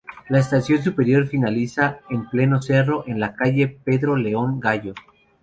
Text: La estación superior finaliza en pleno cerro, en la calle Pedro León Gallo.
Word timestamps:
La 0.29 0.39
estación 0.39 0.81
superior 0.81 1.27
finaliza 1.27 1.99
en 2.09 2.27
pleno 2.27 2.59
cerro, 2.59 3.03
en 3.07 3.19
la 3.19 3.35
calle 3.35 3.67
Pedro 3.67 4.15
León 4.15 4.59
Gallo. 4.59 4.95